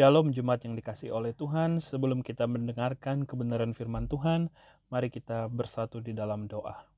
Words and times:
Shalom 0.00 0.32
Jemaat 0.32 0.64
yang 0.64 0.80
dikasih 0.80 1.12
oleh 1.12 1.36
Tuhan. 1.36 1.84
Sebelum 1.84 2.24
kita 2.24 2.48
mendengarkan 2.48 3.28
kebenaran 3.28 3.76
firman 3.76 4.08
Tuhan, 4.08 4.48
mari 4.88 5.12
kita 5.12 5.52
bersatu 5.52 6.00
di 6.00 6.16
dalam 6.16 6.48
doa. 6.48 6.88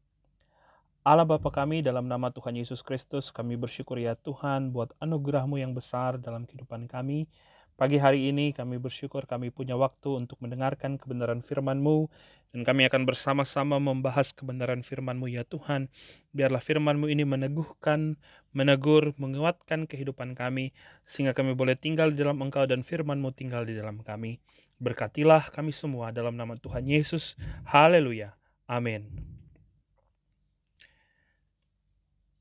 Allah 1.02 1.26
Bapa 1.26 1.50
kami 1.50 1.82
dalam 1.82 2.06
nama 2.06 2.30
Tuhan 2.30 2.54
Yesus 2.54 2.78
Kristus, 2.78 3.34
kami 3.34 3.58
bersyukur 3.58 3.98
ya 3.98 4.14
Tuhan 4.14 4.70
buat 4.70 4.94
anugerahmu 5.02 5.58
yang 5.58 5.74
besar 5.74 6.14
dalam 6.22 6.46
kehidupan 6.46 6.86
kami. 6.86 7.26
Pagi 7.74 7.98
hari 7.98 8.30
ini 8.30 8.54
kami 8.54 8.78
bersyukur 8.78 9.26
kami 9.26 9.50
punya 9.50 9.74
waktu 9.74 10.22
untuk 10.22 10.38
mendengarkan 10.38 10.94
kebenaran 10.94 11.42
firman-Mu 11.42 12.06
dan 12.52 12.68
kami 12.68 12.84
akan 12.84 13.08
bersama-sama 13.08 13.80
membahas 13.80 14.36
kebenaran 14.36 14.84
firman-Mu 14.84 15.24
ya 15.32 15.40
Tuhan. 15.48 15.88
Biarlah 16.36 16.60
firman-Mu 16.60 17.08
ini 17.08 17.24
meneguhkan, 17.24 18.20
menegur, 18.52 19.16
menguatkan 19.16 19.88
kehidupan 19.88 20.36
kami 20.36 20.76
sehingga 21.08 21.32
kami 21.32 21.56
boleh 21.56 21.80
tinggal 21.80 22.12
di 22.12 22.20
dalam 22.20 22.44
Engkau 22.44 22.68
dan 22.68 22.84
firman-Mu 22.84 23.32
tinggal 23.32 23.64
di 23.64 23.72
dalam 23.72 24.04
kami. 24.04 24.36
Berkatilah 24.76 25.48
kami 25.48 25.72
semua 25.72 26.12
dalam 26.12 26.36
nama 26.36 26.52
Tuhan 26.60 26.84
Yesus. 26.84 27.40
Haleluya. 27.64 28.36
Amin. 28.68 29.08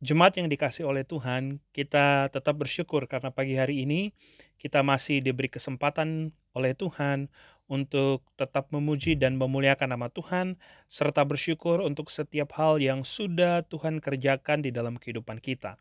Jemaat 0.02 0.36
yang 0.42 0.50
dikasih 0.50 0.84
oleh 0.84 1.06
Tuhan, 1.06 1.62
kita 1.72 2.28
tetap 2.34 2.58
bersyukur 2.58 3.06
karena 3.06 3.30
pagi 3.30 3.54
hari 3.54 3.86
ini 3.86 4.12
kita 4.58 4.82
masih 4.82 5.22
diberi 5.22 5.48
kesempatan 5.48 6.34
oleh 6.56 6.76
Tuhan 6.76 7.32
untuk 7.72 8.28
tetap 8.36 8.68
memuji 8.76 9.16
dan 9.16 9.40
memuliakan 9.40 9.96
nama 9.96 10.12
Tuhan, 10.12 10.60
serta 10.92 11.24
bersyukur 11.24 11.80
untuk 11.80 12.12
setiap 12.12 12.52
hal 12.60 12.84
yang 12.84 13.08
sudah 13.08 13.64
Tuhan 13.72 14.04
kerjakan 14.04 14.60
di 14.60 14.76
dalam 14.76 15.00
kehidupan 15.00 15.40
kita. 15.40 15.80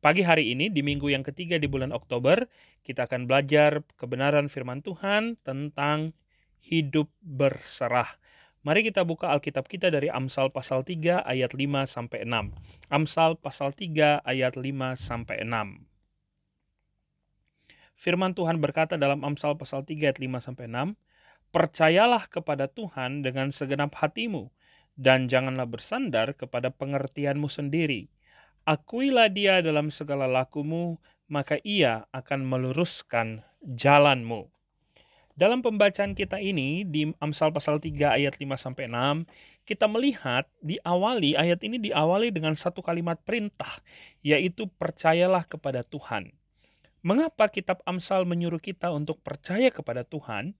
Pagi 0.00 0.24
hari 0.24 0.56
ini, 0.56 0.72
di 0.72 0.80
minggu 0.80 1.12
yang 1.12 1.20
ketiga 1.20 1.60
di 1.60 1.68
bulan 1.68 1.92
Oktober, 1.92 2.48
kita 2.80 3.04
akan 3.04 3.28
belajar 3.28 3.84
kebenaran 4.00 4.48
firman 4.48 4.80
Tuhan 4.80 5.36
tentang 5.44 6.16
hidup 6.64 7.12
berserah. 7.20 8.16
Mari 8.66 8.82
kita 8.82 9.06
buka 9.06 9.30
Alkitab 9.30 9.70
kita 9.70 9.94
dari 9.94 10.10
Amsal 10.10 10.50
pasal 10.50 10.82
3 10.82 11.22
ayat 11.22 11.54
5 11.54 11.86
sampai 11.86 12.26
6. 12.26 12.50
Amsal 12.90 13.38
pasal 13.38 13.70
3 13.70 14.26
ayat 14.26 14.58
5 14.58 14.98
sampai 14.98 15.46
6. 15.46 15.85
Firman 17.96 18.36
Tuhan 18.36 18.60
berkata 18.60 19.00
dalam 19.00 19.24
Amsal 19.24 19.56
pasal 19.56 19.80
3 19.80 20.12
ayat 20.12 20.20
5 20.20 20.36
sampai 20.44 20.68
6, 20.68 20.92
"Percayalah 21.48 22.28
kepada 22.28 22.68
Tuhan 22.68 23.24
dengan 23.24 23.48
segenap 23.48 23.96
hatimu 23.96 24.52
dan 25.00 25.32
janganlah 25.32 25.64
bersandar 25.64 26.36
kepada 26.36 26.68
pengertianmu 26.68 27.48
sendiri. 27.48 28.12
Akuilah 28.68 29.32
Dia 29.32 29.64
dalam 29.64 29.88
segala 29.88 30.28
lakumu, 30.28 31.00
maka 31.24 31.56
Ia 31.64 32.04
akan 32.12 32.44
meluruskan 32.44 33.40
jalanmu." 33.64 34.52
Dalam 35.36 35.60
pembacaan 35.60 36.16
kita 36.16 36.40
ini 36.40 36.84
di 36.84 37.12
Amsal 37.20 37.52
pasal 37.52 37.80
3 37.80 38.12
ayat 38.12 38.36
5 38.36 38.56
sampai 38.60 38.88
6, 38.88 39.24
kita 39.64 39.88
melihat 39.88 40.48
diawali 40.60 41.36
ayat 41.36 41.60
ini 41.64 41.80
diawali 41.80 42.28
dengan 42.28 42.56
satu 42.56 42.80
kalimat 42.80 43.20
perintah, 43.24 43.80
yaitu 44.20 44.68
percayalah 44.80 45.44
kepada 45.48 45.84
Tuhan. 45.84 46.32
Mengapa 47.06 47.46
kitab 47.46 47.86
Amsal 47.86 48.26
menyuruh 48.26 48.58
kita 48.58 48.90
untuk 48.90 49.22
percaya 49.22 49.70
kepada 49.70 50.02
Tuhan? 50.02 50.58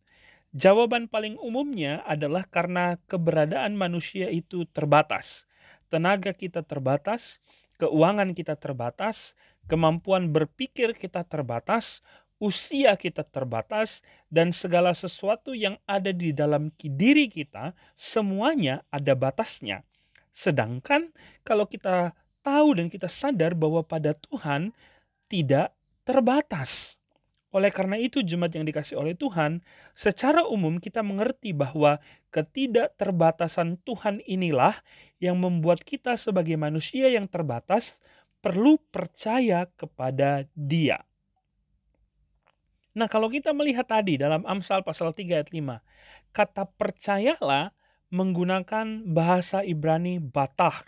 Jawaban 0.54 1.10
paling 1.10 1.34
umumnya 1.42 2.06
adalah 2.06 2.46
karena 2.46 3.02
keberadaan 3.10 3.74
manusia 3.74 4.30
itu 4.30 4.62
terbatas. 4.70 5.42
Tenaga 5.90 6.30
kita 6.30 6.62
terbatas, 6.62 7.42
keuangan 7.82 8.30
kita 8.30 8.54
terbatas, 8.54 9.34
kemampuan 9.66 10.30
berpikir 10.30 10.94
kita 10.94 11.26
terbatas, 11.26 11.98
usia 12.38 12.94
kita 12.94 13.26
terbatas, 13.26 13.98
dan 14.30 14.54
segala 14.54 14.94
sesuatu 14.94 15.50
yang 15.50 15.74
ada 15.82 16.14
di 16.14 16.30
dalam 16.30 16.70
diri 16.78 17.26
kita, 17.26 17.74
semuanya 17.98 18.86
ada 18.94 19.18
batasnya. 19.18 19.82
Sedangkan 20.30 21.10
kalau 21.42 21.66
kita 21.66 22.14
tahu 22.46 22.78
dan 22.78 22.86
kita 22.86 23.10
sadar 23.10 23.58
bahwa 23.58 23.82
pada 23.82 24.14
Tuhan 24.14 24.70
tidak 25.26 25.74
terbatas. 26.06 26.94
Oleh 27.50 27.74
karena 27.74 27.98
itu, 27.98 28.22
jemaat 28.22 28.54
yang 28.54 28.68
dikasih 28.68 28.94
oleh 28.94 29.18
Tuhan, 29.18 29.64
secara 29.96 30.46
umum 30.46 30.78
kita 30.78 31.02
mengerti 31.02 31.50
bahwa 31.50 31.98
ketidakterbatasan 32.30 33.80
Tuhan 33.82 34.22
inilah 34.22 34.78
yang 35.18 35.40
membuat 35.40 35.82
kita 35.82 36.14
sebagai 36.14 36.54
manusia 36.54 37.10
yang 37.10 37.26
terbatas 37.26 37.96
perlu 38.44 38.78
percaya 38.92 39.66
kepada 39.74 40.46
Dia. 40.54 41.02
Nah, 42.96 43.08
kalau 43.08 43.28
kita 43.28 43.52
melihat 43.52 43.88
tadi 43.88 44.16
dalam 44.16 44.44
Amsal 44.44 44.80
pasal 44.80 45.12
3 45.12 45.40
ayat 45.40 45.50
5, 45.52 45.80
kata 46.32 46.64
percayalah 46.76 47.72
menggunakan 48.12 49.04
bahasa 49.04 49.64
Ibrani 49.64 50.20
batah 50.20 50.84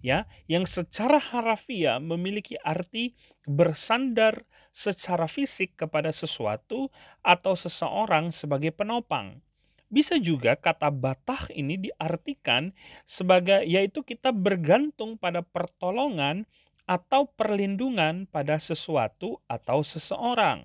ya, 0.00 0.28
yang 0.50 0.64
secara 0.64 1.20
harafiah 1.20 2.00
memiliki 2.00 2.56
arti 2.60 3.14
bersandar 3.48 4.44
secara 4.72 5.28
fisik 5.28 5.76
kepada 5.76 6.10
sesuatu 6.10 6.88
atau 7.24 7.54
seseorang 7.56 8.32
sebagai 8.34 8.72
penopang. 8.72 9.40
Bisa 9.90 10.22
juga 10.22 10.54
kata 10.54 10.86
batah 10.94 11.50
ini 11.50 11.90
diartikan 11.90 12.70
sebagai 13.10 13.66
yaitu 13.66 14.06
kita 14.06 14.30
bergantung 14.30 15.18
pada 15.18 15.42
pertolongan 15.42 16.46
atau 16.86 17.26
perlindungan 17.26 18.30
pada 18.30 18.58
sesuatu 18.62 19.42
atau 19.50 19.82
seseorang. 19.82 20.62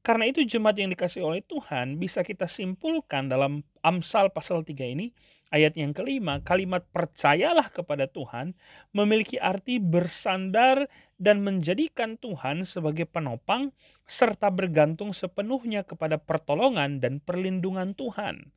Karena 0.00 0.28
itu 0.28 0.40
jemaat 0.44 0.80
yang 0.80 0.92
dikasih 0.92 1.20
oleh 1.20 1.44
Tuhan 1.44 2.00
bisa 2.00 2.24
kita 2.24 2.48
simpulkan 2.48 3.28
dalam 3.28 3.60
Amsal 3.84 4.32
pasal 4.32 4.64
3 4.64 4.96
ini 4.96 5.12
ayat 5.50 5.74
yang 5.74 5.90
kelima 5.90 6.38
kalimat 6.42 6.86
percayalah 6.94 7.68
kepada 7.70 8.06
Tuhan 8.06 8.54
memiliki 8.94 9.36
arti 9.36 9.82
bersandar 9.82 10.86
dan 11.20 11.42
menjadikan 11.44 12.16
Tuhan 12.16 12.64
sebagai 12.64 13.04
penopang 13.04 13.74
serta 14.06 14.48
bergantung 14.48 15.12
sepenuhnya 15.12 15.84
kepada 15.84 16.16
pertolongan 16.16 16.98
dan 17.02 17.20
perlindungan 17.20 17.92
Tuhan. 17.94 18.50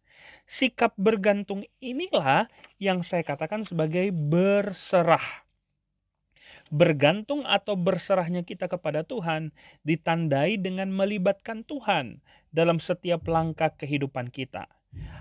Sikap 0.48 0.96
bergantung 0.96 1.68
inilah 1.84 2.48
yang 2.80 3.04
saya 3.04 3.26
katakan 3.28 3.68
sebagai 3.68 4.14
berserah 4.14 5.44
bergantung 6.74 7.46
atau 7.46 7.78
berserahnya 7.78 8.42
kita 8.42 8.66
kepada 8.66 9.06
Tuhan 9.06 9.54
ditandai 9.86 10.58
dengan 10.58 10.90
melibatkan 10.90 11.62
Tuhan 11.62 12.18
dalam 12.50 12.82
setiap 12.82 13.30
langkah 13.30 13.70
kehidupan 13.78 14.34
kita. 14.34 14.66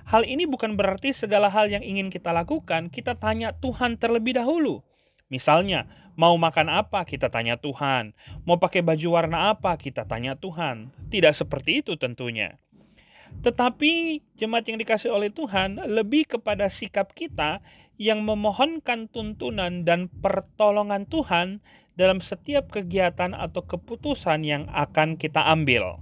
Hal 0.09 0.29
ini 0.29 0.45
bukan 0.45 0.77
berarti 0.77 1.17
segala 1.17 1.49
hal 1.49 1.73
yang 1.73 1.81
ingin 1.81 2.13
kita 2.13 2.35
lakukan, 2.35 2.93
kita 2.93 3.17
tanya 3.17 3.57
Tuhan 3.57 3.97
terlebih 3.97 4.37
dahulu. 4.37 4.85
Misalnya, 5.33 5.89
mau 6.13 6.37
makan 6.37 6.69
apa, 6.69 7.09
kita 7.09 7.33
tanya 7.33 7.57
Tuhan. 7.57 8.13
Mau 8.45 8.61
pakai 8.61 8.85
baju 8.85 9.09
warna 9.17 9.49
apa, 9.55 9.81
kita 9.81 10.05
tanya 10.05 10.37
Tuhan. 10.37 10.93
Tidak 11.09 11.33
seperti 11.33 11.81
itu 11.81 11.97
tentunya. 11.97 12.61
Tetapi 13.41 14.21
jemaat 14.37 14.69
yang 14.69 14.77
dikasih 14.77 15.09
oleh 15.09 15.33
Tuhan 15.33 15.81
lebih 15.89 16.37
kepada 16.37 16.69
sikap 16.69 17.17
kita 17.17 17.65
yang 17.97 18.21
memohonkan 18.21 19.09
tuntunan 19.09 19.89
dan 19.89 20.13
pertolongan 20.21 21.09
Tuhan 21.09 21.65
dalam 21.97 22.21
setiap 22.21 22.69
kegiatan 22.69 23.33
atau 23.33 23.65
keputusan 23.65 24.45
yang 24.45 24.69
akan 24.69 25.17
kita 25.17 25.41
ambil. 25.49 25.97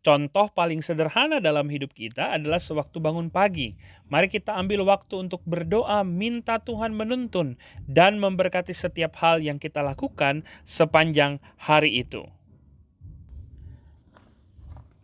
Contoh 0.00 0.48
paling 0.48 0.80
sederhana 0.80 1.44
dalam 1.44 1.68
hidup 1.68 1.92
kita 1.92 2.32
adalah 2.32 2.56
sewaktu 2.56 2.96
bangun 3.04 3.28
pagi. 3.28 3.76
Mari 4.08 4.32
kita 4.32 4.56
ambil 4.56 4.88
waktu 4.88 5.28
untuk 5.28 5.44
berdoa, 5.44 6.00
minta 6.08 6.56
Tuhan 6.56 6.96
menuntun, 6.96 7.60
dan 7.84 8.16
memberkati 8.16 8.72
setiap 8.72 9.20
hal 9.20 9.44
yang 9.44 9.60
kita 9.60 9.84
lakukan 9.84 10.40
sepanjang 10.64 11.36
hari 11.60 12.00
itu. 12.00 12.24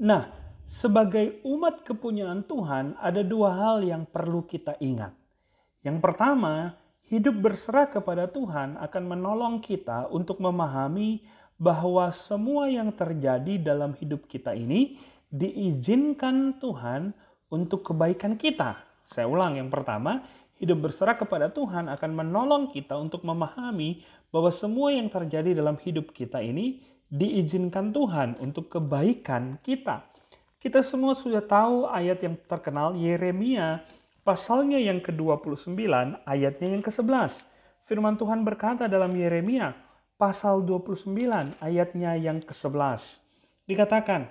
Nah, 0.01 0.33
sebagai 0.65 1.45
umat 1.45 1.85
kepunyaan 1.85 2.49
Tuhan, 2.49 2.97
ada 2.97 3.21
dua 3.21 3.53
hal 3.53 3.85
yang 3.85 4.09
perlu 4.09 4.49
kita 4.49 4.81
ingat. 4.81 5.13
Yang 5.85 6.01
pertama, 6.01 6.73
hidup 7.13 7.37
berserah 7.45 7.93
kepada 7.93 8.33
Tuhan 8.33 8.81
akan 8.81 9.05
menolong 9.05 9.61
kita 9.61 10.09
untuk 10.09 10.41
memahami 10.41 11.21
bahwa 11.57 12.13
semua 12.13 12.69
yang 12.69 12.93
terjadi 12.93 13.57
dalam 13.61 13.97
hidup 13.97 14.29
kita 14.29 14.53
ini 14.53 15.01
diizinkan 15.33 16.61
Tuhan 16.61 17.17
untuk 17.49 17.93
kebaikan 17.93 18.37
kita. 18.37 18.77
Saya 19.09 19.27
ulang, 19.31 19.57
yang 19.57 19.73
pertama, 19.73 20.25
hidup 20.61 20.89
berserah 20.89 21.17
kepada 21.17 21.49
Tuhan 21.53 21.89
akan 21.93 22.11
menolong 22.13 22.73
kita 22.73 22.97
untuk 22.97 23.25
memahami 23.25 24.05
bahwa 24.29 24.51
semua 24.53 24.93
yang 24.93 25.09
terjadi 25.09 25.57
dalam 25.57 25.81
hidup 25.81 26.13
kita 26.13 26.43
ini 26.43 26.83
diizinkan 27.07 27.95
Tuhan 27.95 28.37
untuk 28.43 28.69
kebaikan 28.69 29.63
kita. 29.63 30.03
Kita 30.59 30.83
semua 30.83 31.15
sudah 31.15 31.45
tahu 31.45 31.87
ayat 31.87 32.19
yang 32.27 32.35
terkenal 32.51 32.99
Yeremia 32.99 33.87
pasalnya 34.27 34.83
yang 34.83 34.99
ke-29 34.99 35.79
ayatnya 36.27 36.69
yang 36.75 36.83
ke-11. 36.83 37.31
Firman 37.87 38.19
Tuhan 38.19 38.43
berkata 38.43 38.91
dalam 38.91 39.15
Yeremia, 39.15 39.71
pasal 40.17 40.65
29 40.65 41.13
ayatnya 41.61 42.17
yang 42.17 42.41
ke-11. 42.41 43.01
Dikatakan, 43.69 44.29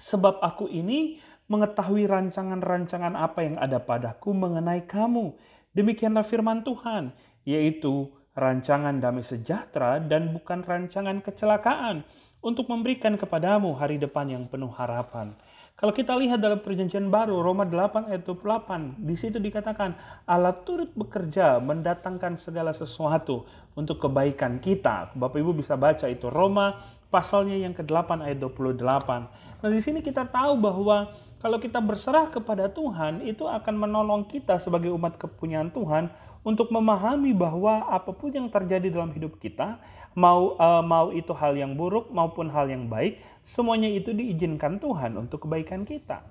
sebab 0.00 0.40
aku 0.44 0.68
ini 0.68 1.20
mengetahui 1.50 2.06
rancangan-rancangan 2.06 3.18
apa 3.18 3.42
yang 3.42 3.56
ada 3.58 3.82
padaku 3.82 4.30
mengenai 4.30 4.86
kamu. 4.86 5.34
Demikianlah 5.74 6.22
firman 6.22 6.62
Tuhan, 6.62 7.10
yaitu 7.42 8.12
rancangan 8.38 9.02
damai 9.02 9.26
sejahtera 9.26 9.98
dan 9.98 10.30
bukan 10.30 10.62
rancangan 10.62 11.18
kecelakaan 11.24 12.06
untuk 12.40 12.70
memberikan 12.70 13.18
kepadamu 13.18 13.74
hari 13.76 13.98
depan 13.98 14.30
yang 14.30 14.44
penuh 14.46 14.70
harapan. 14.72 15.34
Kalau 15.80 15.96
kita 15.96 16.12
lihat 16.12 16.44
dalam 16.44 16.60
perjanjian 16.60 17.08
baru, 17.08 17.40
Roma 17.40 17.64
8 17.64 18.12
ayat 18.12 18.28
28, 18.28 19.00
di 19.00 19.16
situ 19.16 19.40
dikatakan 19.40 19.96
Allah 20.28 20.52
turut 20.60 20.92
bekerja 20.92 21.56
mendatangkan 21.56 22.36
segala 22.36 22.76
sesuatu 22.76 23.48
untuk 23.72 23.96
kebaikan 23.96 24.60
kita. 24.60 25.16
Bapak 25.16 25.40
Ibu 25.40 25.56
bisa 25.56 25.80
baca 25.80 26.04
itu 26.04 26.28
Roma 26.28 26.84
pasalnya 27.08 27.56
yang 27.56 27.72
ke-8 27.72 28.12
ayat 28.12 28.44
28. 28.44 29.64
Nah, 29.64 29.70
di 29.72 29.80
sini 29.80 30.04
kita 30.04 30.28
tahu 30.28 30.60
bahwa 30.60 31.16
kalau 31.40 31.56
kita 31.56 31.80
berserah 31.80 32.28
kepada 32.28 32.68
Tuhan, 32.68 33.24
itu 33.24 33.48
akan 33.48 33.72
menolong 33.80 34.28
kita 34.28 34.60
sebagai 34.60 34.92
umat 34.92 35.16
kepunyaan 35.16 35.72
Tuhan 35.72 36.12
untuk 36.44 36.68
memahami 36.68 37.32
bahwa 37.32 37.88
apa 37.88 38.12
pun 38.12 38.28
yang 38.28 38.52
terjadi 38.52 38.92
dalam 38.92 39.16
hidup 39.16 39.40
kita, 39.40 39.80
mau 40.14 40.58
uh, 40.58 40.82
mau 40.82 41.14
itu 41.14 41.30
hal 41.36 41.54
yang 41.54 41.78
buruk 41.78 42.10
maupun 42.10 42.50
hal 42.50 42.66
yang 42.66 42.90
baik, 42.90 43.22
semuanya 43.46 43.90
itu 43.90 44.10
diizinkan 44.10 44.82
Tuhan 44.82 45.14
untuk 45.18 45.46
kebaikan 45.46 45.86
kita. 45.86 46.22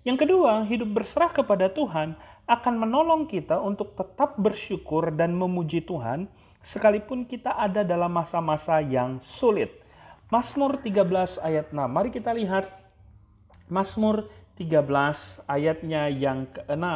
Yang 0.00 0.24
kedua, 0.24 0.64
hidup 0.64 0.96
berserah 0.96 1.28
kepada 1.28 1.68
Tuhan 1.68 2.16
akan 2.48 2.74
menolong 2.80 3.28
kita 3.28 3.60
untuk 3.60 3.92
tetap 3.94 4.40
bersyukur 4.40 5.12
dan 5.12 5.36
memuji 5.36 5.84
Tuhan 5.84 6.24
sekalipun 6.64 7.28
kita 7.28 7.52
ada 7.52 7.84
dalam 7.84 8.08
masa-masa 8.08 8.80
yang 8.80 9.20
sulit. 9.20 9.76
Mazmur 10.32 10.80
13 10.80 11.42
ayat 11.42 11.66
6. 11.74 11.76
Mari 11.76 12.08
kita 12.14 12.32
lihat 12.32 12.70
Mazmur 13.68 14.30
13 14.56 15.42
ayatnya 15.46 16.08
yang 16.08 16.46
ke-6. 16.48 16.86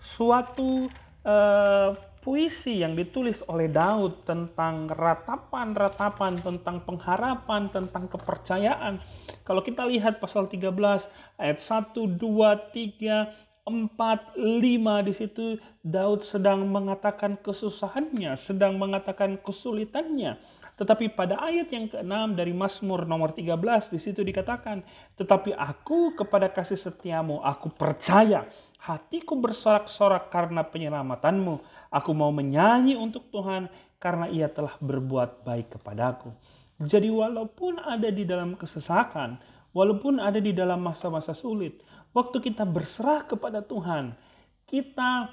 Suatu 0.00 0.88
uh, 1.22 1.88
puisi 2.20 2.84
yang 2.84 2.92
ditulis 2.92 3.40
oleh 3.48 3.72
Daud 3.72 4.28
tentang 4.28 4.92
ratapan-ratapan, 4.92 6.40
tentang 6.44 6.84
pengharapan, 6.84 7.72
tentang 7.72 8.04
kepercayaan. 8.12 9.00
Kalau 9.44 9.64
kita 9.64 9.88
lihat 9.88 10.20
pasal 10.20 10.46
13 10.46 11.08
ayat 11.40 11.58
1, 11.58 11.96
2, 11.96 12.76
3, 12.76 13.50
4, 13.64 14.36
5 14.36 15.08
di 15.08 15.12
situ 15.16 15.56
Daud 15.80 16.24
sedang 16.28 16.68
mengatakan 16.68 17.40
kesusahannya, 17.40 18.36
sedang 18.36 18.76
mengatakan 18.76 19.40
kesulitannya. 19.40 20.36
Tetapi 20.80 21.12
pada 21.12 21.36
ayat 21.44 21.68
yang 21.68 21.92
ke-6 21.92 22.40
dari 22.40 22.56
Mazmur 22.56 23.04
nomor 23.04 23.36
13 23.36 23.92
di 23.92 24.00
situ 24.00 24.24
dikatakan, 24.24 24.80
"Tetapi 25.20 25.52
aku 25.52 26.16
kepada 26.16 26.48
kasih 26.48 26.80
setiamu 26.80 27.44
aku 27.44 27.68
percaya, 27.68 28.48
hatiku 28.80 29.36
bersorak-sorak 29.36 30.32
karena 30.32 30.64
penyelamatanmu. 30.64 31.60
Aku 31.92 32.10
mau 32.16 32.32
menyanyi 32.32 32.96
untuk 32.96 33.28
Tuhan 33.28 33.68
karena 34.00 34.26
ia 34.32 34.48
telah 34.48 34.74
berbuat 34.80 35.44
baik 35.44 35.78
kepadaku." 35.78 36.32
Jadi 36.80 37.12
walaupun 37.12 37.76
ada 37.76 38.08
di 38.08 38.24
dalam 38.24 38.56
kesesakan, 38.56 39.36
walaupun 39.76 40.16
ada 40.16 40.40
di 40.40 40.56
dalam 40.56 40.80
masa-masa 40.80 41.36
sulit, 41.36 41.84
waktu 42.16 42.40
kita 42.40 42.64
berserah 42.64 43.28
kepada 43.28 43.60
Tuhan, 43.60 44.16
kita 44.64 45.28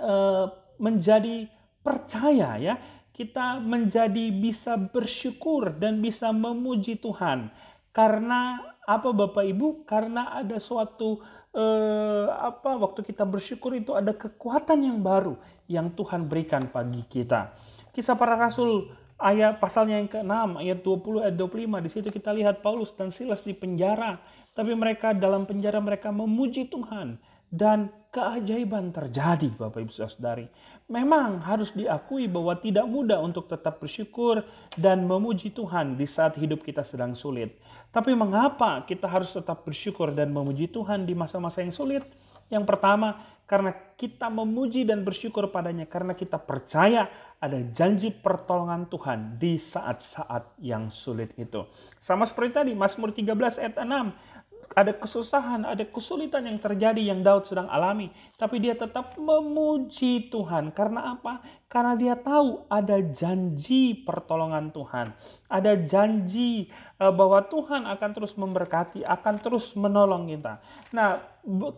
uh, 0.00 0.46
menjadi 0.80 1.44
percaya 1.84 2.56
ya 2.56 2.74
kita 3.12 3.60
menjadi 3.60 4.32
bisa 4.32 4.74
bersyukur 4.80 5.76
dan 5.76 6.00
bisa 6.00 6.32
memuji 6.32 6.96
Tuhan. 6.96 7.52
Karena 7.92 8.56
apa 8.88 9.12
Bapak 9.12 9.44
Ibu? 9.44 9.84
Karena 9.84 10.32
ada 10.32 10.56
suatu 10.56 11.20
eh, 11.52 12.26
apa 12.32 12.76
waktu 12.80 13.04
kita 13.04 13.24
bersyukur 13.28 13.76
itu 13.76 13.92
ada 13.92 14.12
kekuatan 14.16 14.82
yang 14.84 14.98
baru 15.00 15.36
yang 15.68 15.92
Tuhan 15.92 16.26
berikan 16.28 16.68
bagi 16.68 17.04
kita. 17.08 17.52
Kisah 17.92 18.16
para 18.16 18.36
rasul 18.36 18.88
ayat 19.22 19.62
pasalnya 19.62 20.02
yang 20.02 20.10
ke-6 20.10 20.34
ayat 20.58 20.78
20 20.82 21.24
ayat 21.28 21.36
25 21.38 21.84
di 21.86 21.90
situ 21.94 22.08
kita 22.10 22.34
lihat 22.34 22.64
Paulus 22.64 22.90
dan 22.98 23.14
Silas 23.14 23.46
di 23.46 23.54
penjara 23.54 24.18
tapi 24.52 24.74
mereka 24.74 25.14
dalam 25.14 25.46
penjara 25.46 25.78
mereka 25.78 26.10
memuji 26.10 26.66
Tuhan 26.66 27.16
dan 27.52 27.92
keajaiban 28.12 28.92
terjadi 28.92 29.48
Bapak 29.56 29.88
Ibu 29.88 29.92
Saudari. 29.92 30.44
Memang 30.92 31.40
harus 31.40 31.72
diakui 31.72 32.28
bahwa 32.28 32.52
tidak 32.60 32.84
mudah 32.84 33.16
untuk 33.24 33.48
tetap 33.48 33.80
bersyukur 33.80 34.44
dan 34.76 35.08
memuji 35.08 35.48
Tuhan 35.48 35.96
di 35.96 36.04
saat 36.04 36.36
hidup 36.36 36.60
kita 36.60 36.84
sedang 36.84 37.16
sulit. 37.16 37.56
Tapi 37.88 38.12
mengapa 38.12 38.84
kita 38.84 39.08
harus 39.08 39.32
tetap 39.32 39.64
bersyukur 39.64 40.12
dan 40.12 40.28
memuji 40.28 40.68
Tuhan 40.68 41.08
di 41.08 41.16
masa-masa 41.16 41.64
yang 41.64 41.72
sulit? 41.72 42.04
Yang 42.52 42.68
pertama, 42.68 43.16
karena 43.48 43.72
kita 43.96 44.28
memuji 44.28 44.84
dan 44.84 45.04
bersyukur 45.04 45.48
padanya 45.48 45.88
karena 45.88 46.12
kita 46.12 46.36
percaya 46.36 47.08
ada 47.36 47.60
janji 47.72 48.08
pertolongan 48.08 48.88
Tuhan 48.92 49.36
di 49.36 49.56
saat-saat 49.56 50.56
yang 50.60 50.92
sulit 50.92 51.36
itu. 51.36 51.64
Sama 52.00 52.28
seperti 52.28 52.60
tadi 52.60 52.72
Mazmur 52.72 53.12
13 53.12 53.60
ayat 53.60 53.76
6 53.76 54.31
ada 54.72 54.92
kesusahan, 54.96 55.68
ada 55.68 55.84
kesulitan 55.84 56.48
yang 56.48 56.58
terjadi 56.60 57.00
yang 57.00 57.20
Daud 57.20 57.44
sedang 57.44 57.68
alami, 57.68 58.08
tapi 58.40 58.60
dia 58.60 58.72
tetap 58.72 59.16
memuji 59.20 60.32
Tuhan. 60.32 60.72
Karena 60.72 61.16
apa? 61.16 61.44
Karena 61.68 61.96
dia 61.96 62.16
tahu 62.16 62.68
ada 62.68 63.00
janji 63.00 64.04
pertolongan 64.04 64.72
Tuhan, 64.72 65.16
ada 65.48 65.72
janji 65.76 66.68
eh, 67.00 67.12
bahwa 67.12 67.44
Tuhan 67.48 67.88
akan 67.88 68.10
terus 68.12 68.32
memberkati, 68.36 69.04
akan 69.04 69.34
terus 69.40 69.72
menolong 69.76 70.28
kita. 70.28 70.60
Nah, 70.92 71.20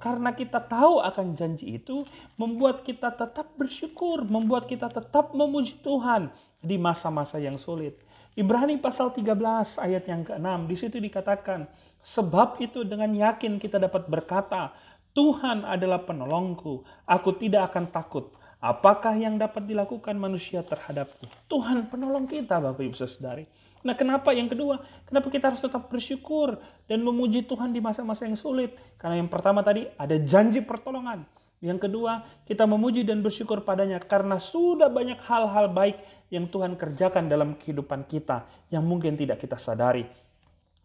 karena 0.03 0.35
kita 0.35 0.63
tahu 0.63 0.99
akan 1.03 1.39
janji 1.39 1.79
itu, 1.79 2.03
membuat 2.39 2.83
kita 2.83 3.15
tetap 3.15 3.55
bersyukur, 3.55 4.27
membuat 4.27 4.67
kita 4.67 4.91
tetap 4.91 5.31
memuji 5.35 5.79
Tuhan 5.83 6.31
di 6.65 6.81
masa-masa 6.81 7.39
yang 7.39 7.61
sulit. 7.61 8.01
Ibrani 8.35 8.83
pasal 8.83 9.15
13 9.15 9.79
ayat 9.79 10.11
yang 10.11 10.27
ke-6 10.27 10.67
di 10.67 10.75
situ 10.75 10.99
dikatakan 10.99 11.71
Sebab 12.05 12.61
itu 12.61 12.85
dengan 12.85 13.09
yakin 13.11 13.57
kita 13.57 13.81
dapat 13.81 14.05
berkata, 14.07 14.77
Tuhan 15.17 15.65
adalah 15.65 16.05
penolongku, 16.05 16.85
aku 17.09 17.31
tidak 17.41 17.73
akan 17.73 17.89
takut. 17.89 18.29
Apakah 18.61 19.17
yang 19.17 19.37
dapat 19.37 19.69
dilakukan 19.69 20.17
manusia 20.17 20.65
terhadapku? 20.65 21.29
Tuhan 21.49 21.89
penolong 21.93 22.25
kita 22.25 22.61
Bapak 22.61 22.81
Ibu 22.81 22.97
Saudari. 22.97 23.45
Nah 23.85 23.93
kenapa 23.93 24.33
yang 24.33 24.49
kedua? 24.49 24.81
Kenapa 25.05 25.29
kita 25.29 25.53
harus 25.53 25.61
tetap 25.61 25.93
bersyukur 25.93 26.57
dan 26.89 27.05
memuji 27.05 27.45
Tuhan 27.45 27.77
di 27.77 27.85
masa-masa 27.85 28.25
yang 28.25 28.41
sulit? 28.41 28.73
Karena 28.97 29.21
yang 29.21 29.29
pertama 29.29 29.61
tadi 29.61 29.85
ada 30.01 30.17
janji 30.17 30.65
pertolongan. 30.65 31.29
Yang 31.61 31.89
kedua, 31.89 32.25
kita 32.49 32.65
memuji 32.65 33.05
dan 33.05 33.21
bersyukur 33.21 33.65
padanya 33.65 34.01
karena 34.01 34.41
sudah 34.41 34.89
banyak 34.89 35.21
hal-hal 35.25 35.73
baik 35.73 35.97
yang 36.33 36.49
Tuhan 36.49 36.77
kerjakan 36.81 37.29
dalam 37.29 37.57
kehidupan 37.61 38.09
kita 38.09 38.49
yang 38.73 38.85
mungkin 38.85 39.17
tidak 39.17 39.45
kita 39.45 39.61
sadari. 39.61 40.05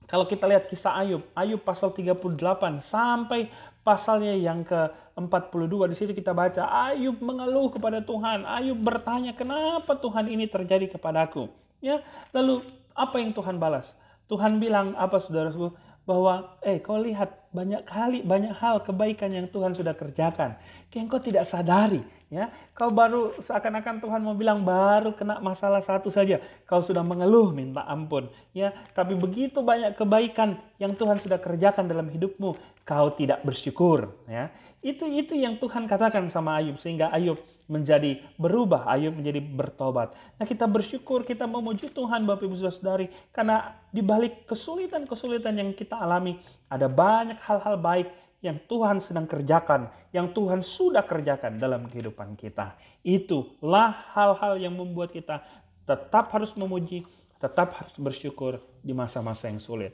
Kalau 0.09 0.25
kita 0.25 0.49
lihat 0.49 0.65
kisah 0.65 0.97
Ayub, 0.97 1.21
Ayub 1.37 1.61
pasal 1.61 1.93
38 1.93 2.81
sampai 2.81 3.45
pasalnya 3.85 4.33
yang 4.33 4.65
ke-42 4.65 5.73
di 5.93 5.95
situ 5.95 6.11
kita 6.17 6.33
baca 6.33 6.65
Ayub 6.89 7.21
mengeluh 7.21 7.69
kepada 7.69 8.01
Tuhan. 8.01 8.41
Ayub 8.41 8.81
bertanya, 8.81 9.37
"Kenapa 9.37 9.93
Tuhan 10.01 10.25
ini 10.33 10.49
terjadi 10.49 10.89
kepadaku?" 10.89 11.53
Ya, 11.77 12.01
lalu 12.33 12.65
apa 12.97 13.21
yang 13.21 13.37
Tuhan 13.37 13.61
balas? 13.61 13.93
Tuhan 14.25 14.57
bilang 14.57 14.97
apa 14.97 15.21
saudaraku? 15.21 15.77
Bahwa 16.09 16.57
eh 16.65 16.81
kau 16.81 16.97
lihat 16.97 17.53
banyak 17.53 17.85
kali 17.85 18.25
banyak 18.25 18.49
hal 18.57 18.81
kebaikan 18.81 19.29
yang 19.29 19.45
Tuhan 19.45 19.77
sudah 19.77 19.93
kerjakan. 19.93 20.57
Yang 20.89 21.05
kau 21.05 21.21
tidak 21.21 21.45
sadari 21.45 22.01
ya. 22.33 22.49
Kau 22.73 22.89
baru 22.89 23.37
seakan-akan 23.45 24.01
Tuhan 24.01 24.21
mau 24.25 24.33
bilang 24.33 24.65
baru 24.65 25.13
kena 25.13 25.37
masalah 25.37 25.85
satu 25.85 26.09
saja 26.09 26.41
kau 26.65 26.81
sudah 26.81 27.05
mengeluh 27.05 27.53
minta 27.53 27.85
ampun. 27.85 28.25
Ya 28.57 28.73
tapi 28.97 29.13
begitu 29.13 29.61
banyak 29.61 29.93
kebaikan 29.93 30.57
yang 30.81 30.97
Tuhan 30.97 31.21
sudah 31.21 31.37
kerjakan 31.37 31.85
dalam 31.85 32.09
hidupmu 32.09 32.57
kau 32.89 33.13
tidak 33.13 33.45
bersyukur 33.45 34.09
ya 34.25 34.49
itu 34.79 35.05
itu 35.11 35.35
yang 35.35 35.59
Tuhan 35.59 35.85
katakan 35.85 36.31
sama 36.31 36.59
Ayub 36.59 36.79
sehingga 36.79 37.11
Ayub 37.11 37.39
menjadi 37.67 38.23
berubah 38.39 38.87
Ayub 38.87 39.15
menjadi 39.15 39.43
bertobat 39.43 40.15
nah 40.39 40.45
kita 40.47 40.65
bersyukur 40.65 41.27
kita 41.27 41.43
memuji 41.45 41.91
Tuhan 41.91 42.23
Bapak 42.23 42.47
Ibu 42.47 42.55
Saudari 42.57 43.11
karena 43.35 43.75
di 43.91 43.99
balik 43.99 44.47
kesulitan-kesulitan 44.47 45.59
yang 45.59 45.69
kita 45.75 45.99
alami 45.99 46.39
ada 46.71 46.87
banyak 46.87 47.37
hal-hal 47.43 47.75
baik 47.75 48.07
yang 48.39 48.55
Tuhan 48.71 49.03
sedang 49.03 49.27
kerjakan, 49.27 49.91
yang 50.15 50.31
Tuhan 50.31 50.63
sudah 50.63 51.03
kerjakan 51.03 51.59
dalam 51.59 51.91
kehidupan 51.91 52.39
kita. 52.39 52.75
Itulah 53.03 54.15
hal-hal 54.15 54.55
yang 54.59 54.79
membuat 54.79 55.11
kita 55.11 55.43
tetap 55.83 56.31
harus 56.31 56.55
memuji, 56.55 57.03
tetap 57.39 57.75
harus 57.75 57.95
bersyukur 57.99 58.63
di 58.79 58.95
masa-masa 58.95 59.51
yang 59.51 59.59
sulit. 59.59 59.91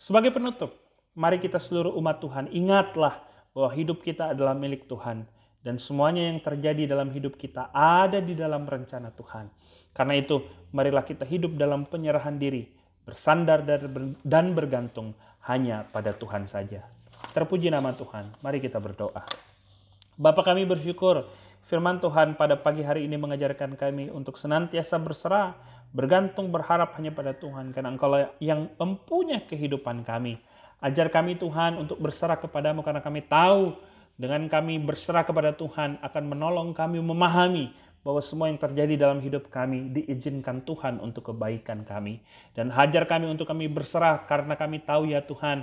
Sebagai 0.00 0.32
penutup, 0.32 0.72
mari 1.12 1.36
kita 1.36 1.60
seluruh 1.60 1.92
umat 2.00 2.24
Tuhan 2.24 2.48
ingatlah 2.48 3.20
bahwa 3.52 3.70
hidup 3.76 4.00
kita 4.00 4.32
adalah 4.32 4.56
milik 4.56 4.88
Tuhan 4.88 5.28
dan 5.62 5.76
semuanya 5.78 6.32
yang 6.32 6.40
terjadi 6.42 6.90
dalam 6.90 7.12
hidup 7.12 7.38
kita 7.38 7.70
ada 7.70 8.18
di 8.18 8.34
dalam 8.34 8.66
rencana 8.66 9.12
Tuhan. 9.14 9.46
Karena 9.92 10.16
itu, 10.16 10.40
marilah 10.72 11.04
kita 11.04 11.28
hidup 11.28 11.54
dalam 11.60 11.84
penyerahan 11.84 12.40
diri, 12.40 12.64
bersandar 13.04 13.62
dan 14.24 14.46
bergantung 14.56 15.12
hanya 15.44 15.84
pada 15.92 16.16
Tuhan 16.16 16.48
saja. 16.48 16.82
Terpuji 17.36 17.68
nama 17.68 17.92
Tuhan. 17.94 18.40
Mari 18.40 18.58
kita 18.58 18.80
berdoa. 18.80 19.22
Bapak 20.16 20.44
kami 20.48 20.64
bersyukur 20.64 21.28
firman 21.68 22.00
Tuhan 22.02 22.36
pada 22.36 22.58
pagi 22.58 22.84
hari 22.84 23.08
ini 23.08 23.16
mengajarkan 23.16 23.76
kami 23.80 24.12
untuk 24.12 24.36
senantiasa 24.36 24.96
berserah, 25.00 25.56
bergantung 25.92 26.48
berharap 26.52 26.96
hanya 26.98 27.12
pada 27.12 27.36
Tuhan 27.36 27.72
karena 27.72 27.92
Engkau 27.92 28.12
yang 28.40 28.72
mempunyai 28.76 29.44
kehidupan 29.46 30.04
kami. 30.04 30.40
Ajar 30.82 31.14
kami 31.14 31.38
Tuhan 31.38 31.78
untuk 31.78 32.02
berserah 32.02 32.42
kepadamu 32.42 32.82
karena 32.82 32.98
kami 32.98 33.22
tahu 33.22 33.78
dengan 34.18 34.50
kami 34.50 34.82
berserah 34.82 35.22
kepada 35.22 35.54
Tuhan 35.54 36.02
akan 36.02 36.24
menolong 36.26 36.74
kami 36.74 36.98
memahami 36.98 37.70
bahwa 38.02 38.18
semua 38.18 38.50
yang 38.50 38.58
terjadi 38.58 38.98
dalam 38.98 39.22
hidup 39.22 39.46
kami 39.46 39.94
diizinkan 39.94 40.66
Tuhan 40.66 40.98
untuk 40.98 41.30
kebaikan 41.30 41.86
kami. 41.86 42.18
Dan 42.50 42.74
hajar 42.74 43.06
kami 43.06 43.30
untuk 43.30 43.46
kami 43.46 43.70
berserah 43.70 44.26
karena 44.26 44.58
kami 44.58 44.82
tahu 44.82 45.06
ya 45.06 45.22
Tuhan, 45.22 45.62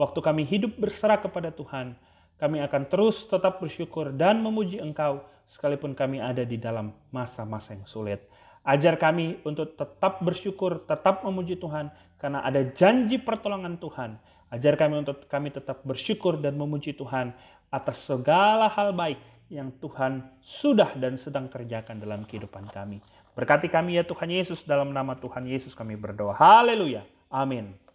waktu 0.00 0.18
kami 0.24 0.48
hidup 0.48 0.72
berserah 0.80 1.20
kepada 1.20 1.52
Tuhan, 1.52 1.92
kami 2.40 2.64
akan 2.64 2.88
terus 2.88 3.28
tetap 3.28 3.60
bersyukur 3.60 4.08
dan 4.16 4.40
memuji 4.40 4.80
Engkau 4.80 5.20
sekalipun 5.52 5.92
kami 5.92 6.16
ada 6.16 6.42
di 6.48 6.56
dalam 6.56 6.96
masa-masa 7.12 7.76
yang 7.76 7.84
sulit. 7.84 8.24
Ajar 8.66 8.98
kami 8.98 9.38
untuk 9.46 9.78
tetap 9.78 10.18
bersyukur, 10.24 10.82
tetap 10.88 11.22
memuji 11.22 11.54
Tuhan 11.54 11.92
karena 12.18 12.42
ada 12.42 12.66
janji 12.74 13.20
pertolongan 13.20 13.78
Tuhan. 13.78 14.18
Ajar 14.50 14.78
kami 14.78 15.02
untuk 15.02 15.26
kami 15.26 15.50
tetap 15.50 15.82
bersyukur 15.82 16.38
dan 16.38 16.54
memuji 16.54 16.94
Tuhan 16.94 17.34
atas 17.70 17.98
segala 18.06 18.70
hal 18.70 18.94
baik 18.94 19.18
yang 19.50 19.74
Tuhan 19.78 20.26
sudah 20.42 20.94
dan 20.98 21.18
sedang 21.18 21.46
kerjakan 21.50 21.98
dalam 21.98 22.26
kehidupan 22.26 22.70
kami. 22.70 23.02
Berkati 23.34 23.68
kami 23.68 24.00
ya 24.00 24.04
Tuhan 24.06 24.32
Yesus 24.32 24.64
dalam 24.64 24.94
nama 24.94 25.18
Tuhan 25.18 25.44
Yesus 25.44 25.76
kami 25.76 25.98
berdoa. 25.98 26.34
Haleluya. 26.34 27.04
Amin. 27.28 27.85